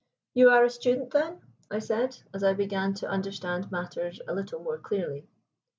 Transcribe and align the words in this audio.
"You 0.33 0.49
are 0.49 0.63
a 0.63 0.69
student, 0.71 1.11
then?" 1.11 1.41
I 1.69 1.77
said, 1.77 2.17
as 2.33 2.43
I 2.43 2.53
began 2.53 2.95
to 2.95 3.07
understand 3.07 3.71
matters 3.71 4.19
a 4.27 4.33
little 4.33 4.59
more 4.59 4.79
clearly. 4.79 5.27